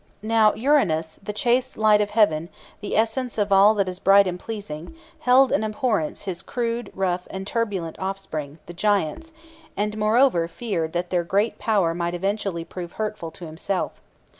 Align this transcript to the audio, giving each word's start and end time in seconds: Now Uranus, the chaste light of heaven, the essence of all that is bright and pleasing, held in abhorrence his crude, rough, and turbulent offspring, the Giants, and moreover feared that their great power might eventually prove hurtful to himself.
Now 0.23 0.55
Uranus, 0.55 1.19
the 1.21 1.31
chaste 1.31 1.77
light 1.77 2.01
of 2.01 2.09
heaven, 2.09 2.49
the 2.79 2.97
essence 2.97 3.37
of 3.37 3.51
all 3.51 3.75
that 3.75 3.87
is 3.87 3.99
bright 3.99 4.25
and 4.25 4.39
pleasing, 4.39 4.95
held 5.19 5.51
in 5.51 5.63
abhorrence 5.63 6.23
his 6.23 6.41
crude, 6.41 6.91
rough, 6.95 7.27
and 7.29 7.45
turbulent 7.45 7.99
offspring, 7.99 8.57
the 8.65 8.73
Giants, 8.73 9.31
and 9.77 9.95
moreover 9.99 10.47
feared 10.47 10.93
that 10.93 11.11
their 11.11 11.23
great 11.23 11.59
power 11.59 11.93
might 11.93 12.15
eventually 12.15 12.65
prove 12.65 12.93
hurtful 12.93 13.29
to 13.29 13.45
himself. 13.45 14.01